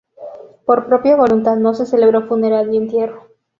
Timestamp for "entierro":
2.77-3.27